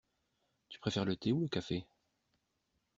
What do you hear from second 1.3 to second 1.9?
ou le café?